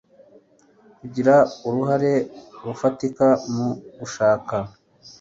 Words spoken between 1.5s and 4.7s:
uruhare rufatika mu gushaka